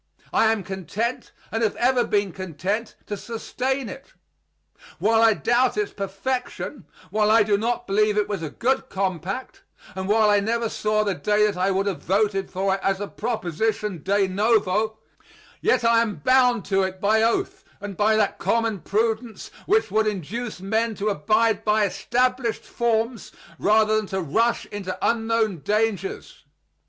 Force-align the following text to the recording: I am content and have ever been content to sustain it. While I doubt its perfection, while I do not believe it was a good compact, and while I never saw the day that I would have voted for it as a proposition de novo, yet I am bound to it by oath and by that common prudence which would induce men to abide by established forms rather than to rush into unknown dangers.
I 0.33 0.51
am 0.51 0.63
content 0.63 1.31
and 1.51 1.61
have 1.61 1.75
ever 1.75 2.03
been 2.03 2.31
content 2.31 2.95
to 3.05 3.15
sustain 3.15 3.87
it. 3.87 4.13
While 4.97 5.21
I 5.21 5.35
doubt 5.35 5.77
its 5.77 5.93
perfection, 5.93 6.85
while 7.11 7.29
I 7.29 7.43
do 7.43 7.55
not 7.55 7.85
believe 7.85 8.17
it 8.17 8.27
was 8.27 8.41
a 8.41 8.49
good 8.49 8.89
compact, 8.89 9.61
and 9.93 10.09
while 10.09 10.27
I 10.27 10.39
never 10.39 10.69
saw 10.69 11.03
the 11.03 11.13
day 11.13 11.45
that 11.45 11.55
I 11.55 11.69
would 11.69 11.85
have 11.85 12.01
voted 12.01 12.49
for 12.49 12.73
it 12.73 12.79
as 12.81 12.99
a 12.99 13.07
proposition 13.07 14.01
de 14.01 14.27
novo, 14.27 14.97
yet 15.61 15.83
I 15.85 16.01
am 16.01 16.15
bound 16.15 16.65
to 16.65 16.81
it 16.81 16.99
by 16.99 17.21
oath 17.21 17.63
and 17.79 17.95
by 17.95 18.15
that 18.15 18.39
common 18.39 18.79
prudence 18.79 19.51
which 19.67 19.91
would 19.91 20.07
induce 20.07 20.59
men 20.59 20.95
to 20.95 21.09
abide 21.09 21.63
by 21.63 21.85
established 21.85 22.63
forms 22.63 23.31
rather 23.59 23.97
than 23.97 24.07
to 24.07 24.19
rush 24.19 24.65
into 24.65 24.97
unknown 25.07 25.59
dangers. 25.59 26.43